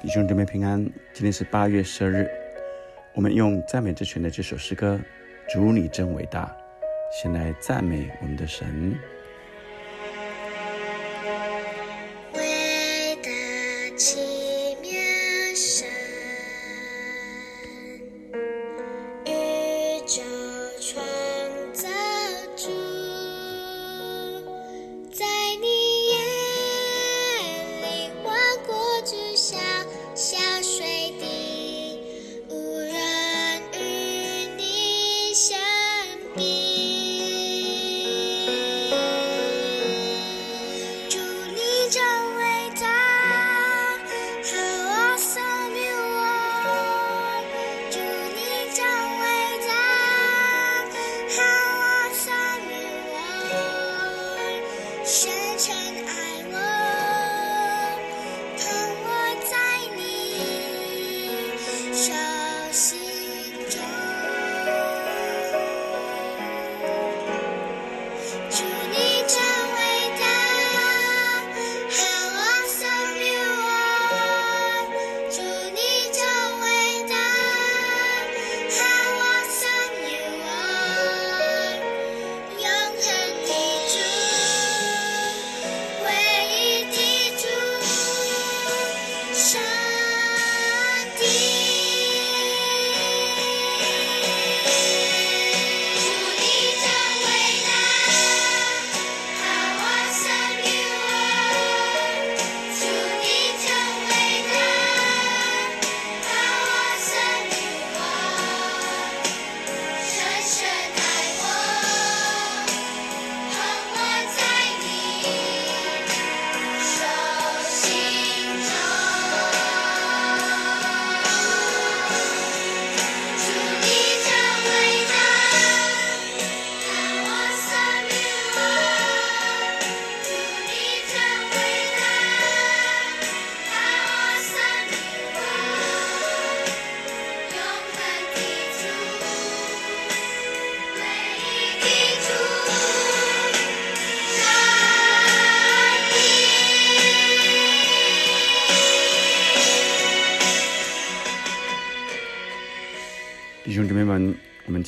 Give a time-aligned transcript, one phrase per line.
[0.00, 0.80] 弟兄姊妹平安，
[1.12, 2.30] 今天是八月十二日，
[3.14, 5.00] 我们用赞美之泉的这首诗歌
[5.52, 6.44] 《主你真伟大》，
[7.10, 8.96] 先来赞美我们的神。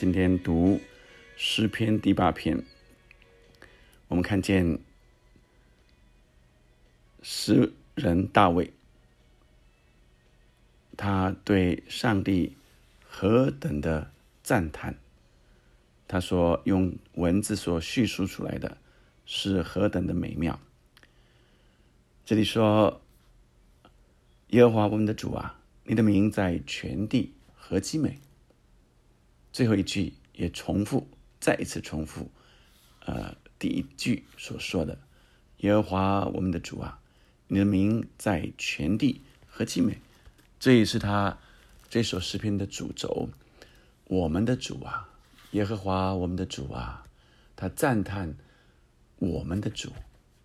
[0.00, 0.80] 今天读
[1.36, 2.64] 诗篇第八篇，
[4.08, 4.78] 我们看见
[7.20, 8.72] 诗人大卫，
[10.96, 12.56] 他对上帝
[13.06, 14.10] 何等的
[14.42, 14.96] 赞叹。
[16.08, 18.78] 他说：“用文字所叙述出来的
[19.26, 20.58] 是何等的美妙。”
[22.24, 23.02] 这里说
[24.48, 28.18] ：“耶和华我们的主啊，你的名在全地何其美！”
[29.52, 31.08] 最后一句也重复，
[31.40, 32.30] 再一次重复，
[33.04, 34.98] 呃，第一句所说的
[35.58, 37.00] ：“耶和华我们的主啊，
[37.48, 39.98] 你的名在全地何其美！”
[40.60, 41.38] 这也是他
[41.88, 43.28] 这首诗篇的主轴。
[44.04, 45.08] 我们的主啊，
[45.52, 47.06] 耶和华我们的主啊，
[47.56, 48.36] 他赞叹
[49.18, 49.92] 我们的主，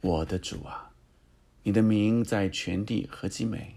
[0.00, 0.92] 我的主啊，
[1.62, 3.76] 你的名在全地何其美！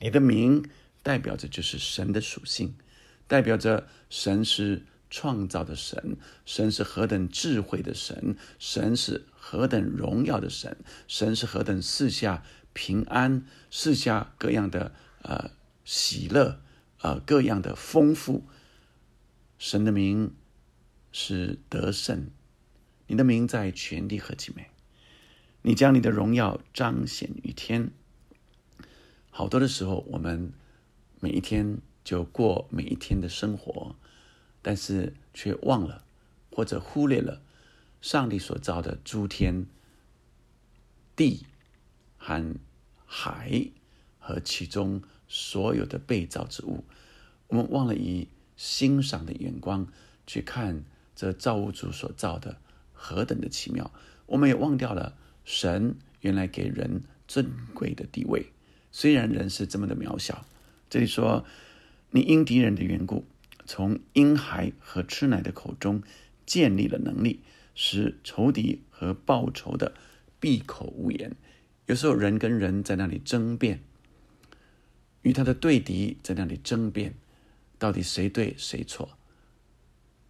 [0.00, 0.68] 你的名
[1.02, 2.74] 代表着就是神的属性。
[3.28, 15.50] 代表着神是创造的神，神是何等智慧的神，神是何等荣耀的神，神是何等四下平安，四下各样的呃
[15.84, 16.60] 喜乐，
[17.02, 18.44] 呃各样的丰富。
[19.58, 20.34] 神的名
[21.12, 22.30] 是得胜，
[23.08, 24.70] 你的名在全地何其美！
[25.62, 27.90] 你将你的荣耀彰显于天。
[29.30, 30.52] 好多的时候，我们
[31.20, 31.78] 每一天。
[32.08, 33.94] 就过每一天的生活，
[34.62, 36.06] 但是却忘了
[36.50, 37.42] 或者忽略了
[38.00, 39.66] 上帝所造的诸天、
[41.14, 41.44] 地
[42.16, 42.54] 和
[43.04, 43.66] 海
[44.18, 46.82] 和其中所有的被造之物。
[47.48, 49.86] 我们忘了以欣赏的眼光
[50.26, 50.82] 去看
[51.14, 52.56] 这造物主所造的
[52.94, 53.90] 何等的奇妙。
[54.24, 55.14] 我们也忘掉了
[55.44, 58.46] 神原来给人尊贵的地位，
[58.90, 60.46] 虽然人是这么的渺小。
[60.88, 61.44] 这里说。
[62.10, 63.26] 你因敌人的缘故，
[63.66, 66.02] 从婴孩和吃奶的口中
[66.46, 67.40] 建立了能力，
[67.74, 69.94] 使仇敌和报仇的
[70.40, 71.36] 闭口无言。
[71.86, 73.80] 有时候人跟人在那里争辩，
[75.22, 77.14] 与他的对敌在那里争辩，
[77.78, 79.18] 到底谁对谁错？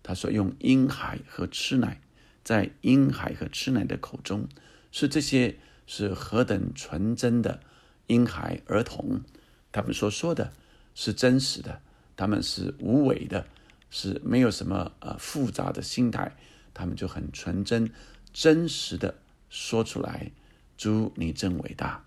[0.02, 2.00] 他说：“用婴孩和吃奶，
[2.42, 4.48] 在婴孩和吃奶的口中，
[4.90, 7.60] 是这些是何等纯真的
[8.06, 9.20] 婴孩儿童，
[9.70, 10.52] 他们所说的
[11.00, 11.80] 是真实的，
[12.16, 13.46] 他们是无伪的，
[13.88, 16.34] 是没有什么呃复杂的心态，
[16.74, 17.92] 他们就很纯真、
[18.32, 19.14] 真实的
[19.48, 20.32] 说出来
[20.76, 22.04] ：“主，你真伟大。”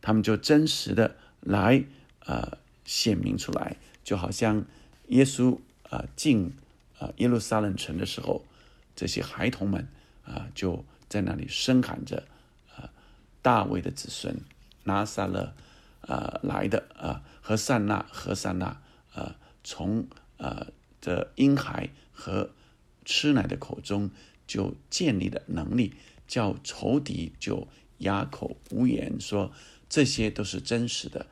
[0.00, 1.84] 他们就真实的来
[2.24, 2.56] 呃
[2.86, 4.64] 显明出来，就好像
[5.08, 5.58] 耶稣
[5.90, 6.54] 啊进
[6.98, 8.46] 啊耶路撒冷城的时候，
[8.96, 9.86] 这些孩童们
[10.24, 12.24] 啊就在那里声喊着
[12.74, 12.88] 啊
[13.42, 14.40] 大卫的子孙
[14.84, 15.52] 拿撒勒
[16.02, 18.80] 啊来的啊和善那和善那
[19.12, 20.06] 啊从
[20.38, 20.66] 啊
[21.00, 22.50] 这婴孩和
[23.04, 24.10] 吃奶的口中
[24.46, 25.94] 就建立了能力，
[26.26, 27.68] 叫仇敌就
[27.98, 29.52] 哑口无言，说。
[29.92, 31.26] 这些都是真实的，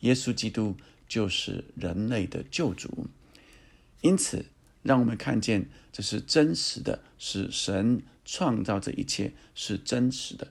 [0.00, 0.76] 耶稣基督
[1.08, 3.06] 就是人类的救主，
[4.02, 4.44] 因此
[4.82, 10.48] 让我们看见这是真实的，是神创造这一切是真实的。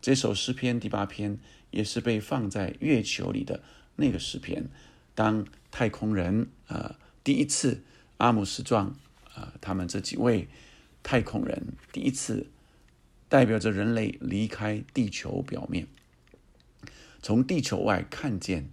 [0.00, 1.36] 这首诗篇第八篇
[1.70, 3.62] 也是被放在月球里的
[3.96, 4.68] 那个诗篇。
[5.14, 7.82] 当太空人啊第一次
[8.16, 8.96] 阿姆斯壮
[9.34, 10.48] 啊他们这几位
[11.02, 12.46] 太空人第一次
[13.28, 15.86] 代表着人类离开地球表面。
[17.22, 18.70] 从地球外看见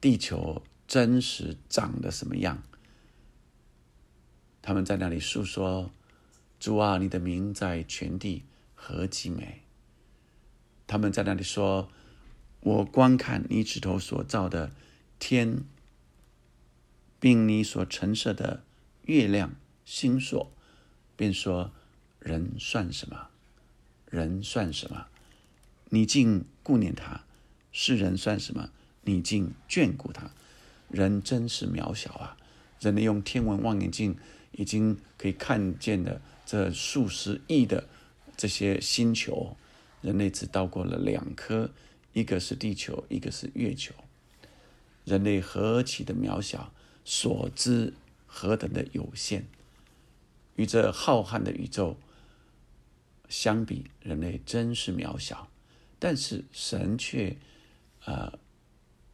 [0.00, 2.62] 地球真实长得什么样？
[4.62, 5.90] 他们在那里诉说
[6.58, 9.62] ：“主啊，你的名在全地何其美！”
[10.86, 11.90] 他们在那里说
[12.60, 14.70] ：“我观看你指头所造的
[15.18, 15.64] 天，
[17.18, 18.62] 并你所陈设的
[19.06, 19.54] 月亮
[19.84, 20.48] 星宿，
[21.16, 21.72] 便说：
[22.18, 23.28] 人算什么？
[24.10, 25.06] 人算什么？
[25.88, 27.24] 你竟顾念他？”
[27.72, 28.70] 世人算什么？
[29.02, 30.30] 你竟眷顾他？
[30.88, 32.36] 人真是渺小啊！
[32.80, 34.16] 人类用天文望远镜
[34.52, 37.88] 已经可以看见的这数十亿的
[38.36, 39.56] 这些星球，
[40.02, 41.70] 人类只到过了两颗，
[42.12, 43.94] 一个是地球，一个是月球。
[45.04, 46.72] 人类何其的渺小，
[47.04, 47.94] 所知
[48.26, 49.44] 何等的有限，
[50.56, 51.96] 与这浩瀚的宇宙
[53.28, 55.48] 相比，人类真是渺小。
[55.98, 57.36] 但是神却。
[58.06, 58.32] 啊，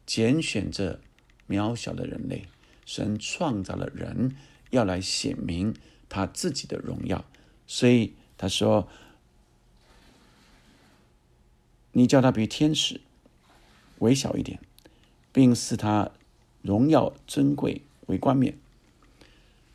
[0.07, 1.01] 拣选这
[1.49, 2.47] 渺小的人类，
[2.85, 4.37] 神创造了人，
[4.71, 5.75] 要来显明
[6.09, 7.25] 他自己的荣耀。
[7.67, 8.89] 所以他说
[11.97, 13.01] ：“你叫他比天使
[14.01, 14.61] 微小一点，
[15.33, 16.11] 并使他
[16.61, 18.59] 荣耀尊贵为冠冕。”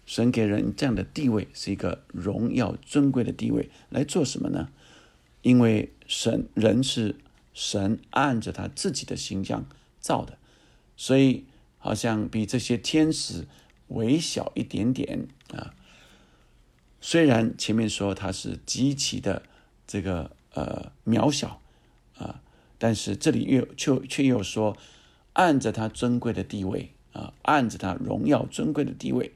[0.06, 4.70] 神给人这样的地位，是一个荣耀尊贵的地位，来做什么呢？
[5.42, 7.16] 因为神人是。
[7.54, 9.66] 神按着他自己的形象
[10.00, 10.38] 造的，
[10.96, 11.44] 所以
[11.78, 13.46] 好像比这些天使
[13.90, 15.74] 微小一点点啊。
[17.02, 19.44] 虽然前面说他是极其的
[19.86, 21.61] 这个呃渺小，
[22.82, 24.76] 但是这里又却却又说，
[25.34, 29.34] 按着他尊贵的地位啊，按着他荣耀尊贵的地位，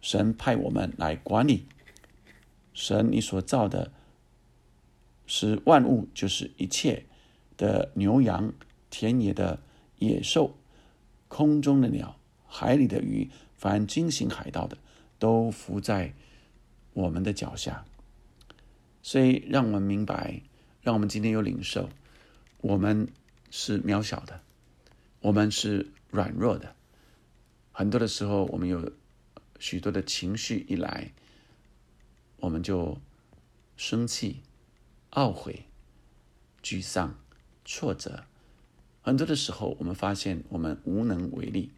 [0.00, 1.66] 神派我们来管理。
[2.72, 3.90] 神你所造的。
[5.28, 7.04] 是万物，就是一切
[7.56, 8.52] 的牛羊、
[8.90, 9.58] 田野的
[9.98, 10.54] 野兽、
[11.26, 12.14] 空中的鸟、
[12.46, 14.78] 海里的鱼，凡惊醒海盗的，
[15.18, 16.14] 都伏在
[16.92, 17.84] 我们的脚下。
[19.02, 20.42] 所以，让我们明白，
[20.80, 21.88] 让我们今天有领受，
[22.66, 23.06] 我们
[23.48, 24.40] 是渺小的，
[25.20, 26.74] 我们是软弱的。
[27.70, 28.90] 很多的时候，我们有
[29.60, 31.12] 许多的情绪一来，
[32.38, 32.98] 我们就
[33.76, 34.42] 生气。
[35.12, 35.66] 懊悔、
[36.60, 37.14] 沮丧、
[37.64, 38.24] 挫折，
[39.00, 41.70] 很多的时候，我们发现我们无能为力。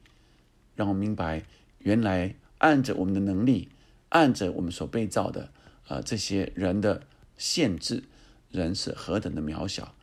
[0.74, 1.44] 让我明白，
[1.80, 3.68] 原来按着我们的能力，
[4.08, 5.52] 按着我们所被造的
[5.86, 7.02] 啊这些人的
[7.36, 8.04] 限制，
[8.50, 9.94] 人是何等的渺小。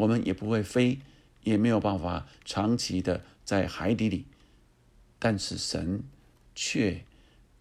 [0.00, 0.98] 我们也不会飞，
[1.42, 4.24] 也没有办法长期的在海底里。
[5.18, 6.02] 但是神
[6.54, 7.04] 却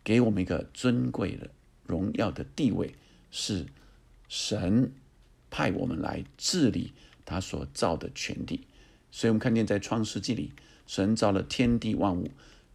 [0.04, 1.50] 给我们一个尊贵的、
[1.86, 2.96] 荣耀的地位，
[3.30, 3.68] 是
[4.28, 4.92] 神。
[5.52, 6.94] 派我们来治理
[7.26, 8.68] 他所造的全地，
[9.10, 10.54] 所以我们看见在创世纪里，
[10.86, 12.30] 神造了天地万物，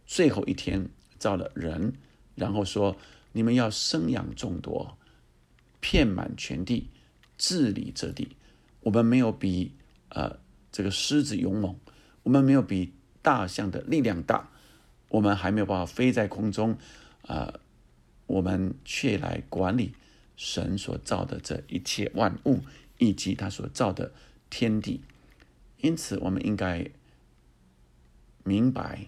[0.05, 1.93] 最后一天造了人，
[2.35, 2.97] 然后说：
[3.31, 4.97] 你们要生养众多，
[5.79, 6.89] 遍满全地，
[7.37, 8.35] 治理这地。
[8.85, 9.73] 我们没有比
[10.09, 10.37] 呃
[10.71, 11.75] 这个狮子勇猛，
[12.21, 14.51] 我们没有比大象的力量大，
[15.09, 16.77] 我们还没有办法飞在空中，
[17.23, 17.59] 啊，
[18.27, 19.93] 我们却来管理。
[20.37, 22.59] 神所造的这一切万物，
[22.97, 24.11] 以及他所造的
[24.49, 25.01] 天地，
[25.79, 26.85] 因此我们应该
[28.43, 29.07] 明白，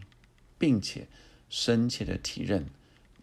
[0.57, 1.09] 并且
[1.49, 2.67] 深切的体认，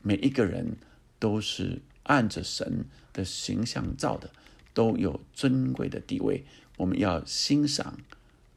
[0.03, 0.77] 每一个人
[1.19, 2.85] 都是按着神
[3.15, 4.31] 的形象造的，
[4.75, 6.45] 都有尊贵的地位。
[6.77, 7.99] 我们要欣赏，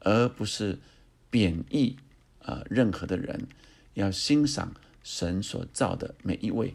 [0.00, 0.78] 而不是
[1.30, 1.96] 贬义
[2.40, 3.46] 呃任何的人，
[3.94, 6.74] 要欣赏神所造的每一位，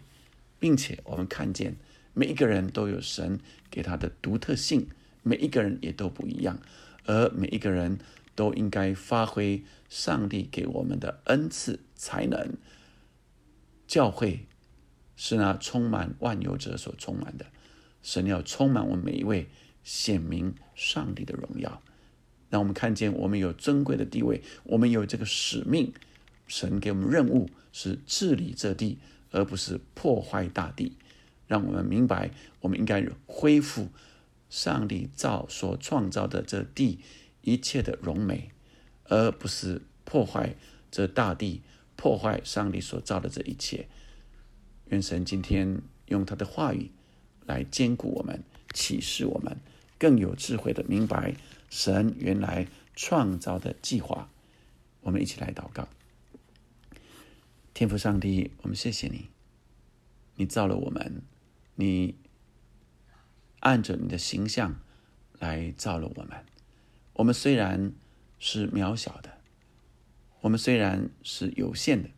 [0.58, 1.76] 并且我们看见
[2.14, 4.88] 每一个人都有神给他的独特性，
[5.22, 6.60] 每一个人也都不一样，
[7.06, 8.00] 而每一个人
[8.36, 12.56] 都应该发挥上帝给我们的恩赐才能。
[13.86, 14.48] 教会
[15.16, 17.46] 是那充满万有者所充满的，
[18.04, 19.48] 神要充满我们每一位，
[19.84, 21.82] 显明上帝的荣耀。
[22.52, 25.92] 让我们看见，我们有尊贵的地位，我们有这个使命。
[26.46, 29.00] 神给我们任务是治理这地，
[29.32, 30.98] 而不是破坏大地。
[31.48, 33.88] 让我们明白，我们应该恢复
[34.50, 37.00] 上帝造所创造的这地
[37.42, 38.52] 一切的荣美，
[39.06, 40.56] 而不是破坏
[40.92, 41.62] 这大地，
[41.96, 43.88] 破坏上帝所造的这一切。
[44.90, 46.92] 愿神今天用他的话语
[47.46, 49.58] 来兼顾我们，启示我们，
[49.98, 51.36] 更有智慧的明白。
[51.70, 54.30] 神原来创造的计划，
[55.02, 55.88] 我们一起来祷告。
[57.74, 59.30] 天父上帝，我们谢谢你，
[60.36, 61.24] 你造了我们，
[61.76, 62.16] 你
[63.62, 64.80] 按着你的形象
[65.40, 66.46] 来造了我们。
[67.14, 67.92] 我们虽然
[68.38, 69.38] 是渺小的，
[70.42, 72.10] 我们虽然是有限的，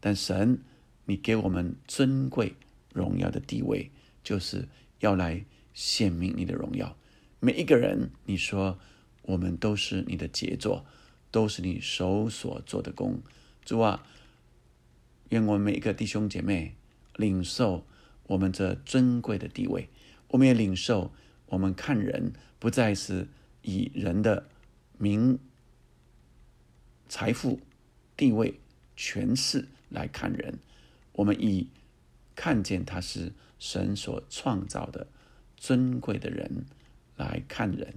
[0.00, 0.58] 但神，
[1.04, 2.56] 你给我们尊贵
[2.92, 3.92] 荣耀的地位，
[4.24, 4.66] 就是
[4.98, 6.96] 要来显明你的荣耀。
[7.38, 8.80] 每一个人，你说。
[9.26, 10.84] 我们都是你的杰作，
[11.30, 13.22] 都是你手所做的工。
[13.64, 14.06] 主啊，
[15.30, 16.74] 愿我们每一个弟兄姐妹
[17.16, 17.86] 领受
[18.24, 19.88] 我们这尊贵的地位，
[20.28, 21.10] 我们也领受
[21.46, 23.28] 我们看人不再是
[23.62, 24.46] 以人的
[24.98, 25.38] 名、
[27.08, 27.60] 财富、
[28.14, 28.60] 地位、
[28.94, 30.58] 权势来看人，
[31.12, 31.70] 我们以
[32.34, 35.06] 看见他是神所创造的
[35.56, 36.64] 尊贵的人
[37.16, 37.94] 来看人。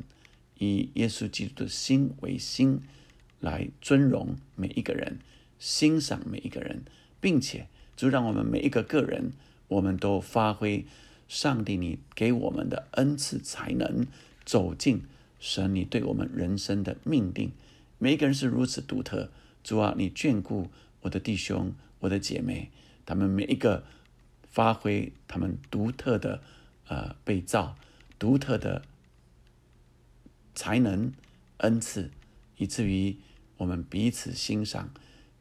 [0.60, 2.82] 以耶稣基督的心为心，
[3.40, 5.20] 来尊荣每一个人，
[5.60, 6.84] 欣赏每一个人，
[7.22, 9.34] 并且就让我们每一个个人，
[9.68, 10.86] 我们都发挥
[11.28, 14.08] 上帝你给我们的恩赐才能，
[14.44, 15.04] 走进
[15.40, 17.52] 神你对我们人生的命定。
[18.00, 19.30] 每一个人是如此独特，
[19.64, 20.70] 主啊，你眷顾
[21.02, 22.72] 我的弟兄、我的姐妹，
[23.06, 23.84] 他们每一个
[24.58, 26.42] 发挥他们独特的
[26.88, 27.78] 呃被造，
[28.18, 28.82] 独特的。
[30.56, 31.14] 才能
[31.58, 32.10] 恩赐，
[32.58, 33.16] 以至于
[33.58, 34.90] 我们彼此欣赏、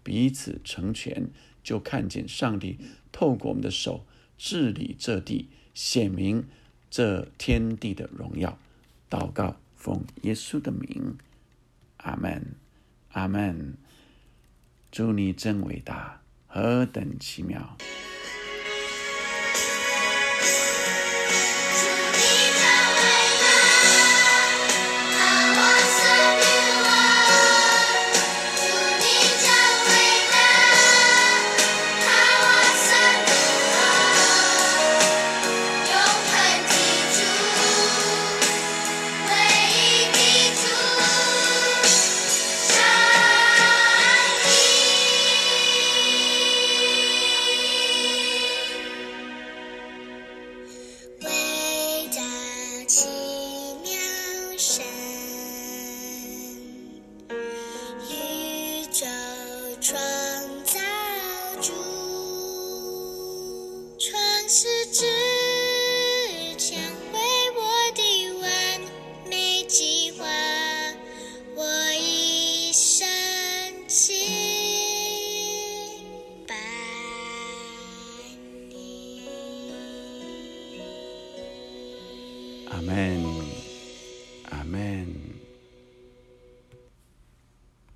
[0.02, 1.30] 彼此成全，
[1.62, 2.78] 就看见上帝
[3.10, 4.04] 透过我们的手
[4.36, 6.46] 治理这地，显明
[6.90, 8.58] 这天地的荣耀。
[9.08, 11.16] 祷告，奉耶稣的名，
[11.96, 12.54] 阿门，
[13.12, 13.78] 阿门。
[14.92, 17.78] 祝你真伟大，何等奇妙！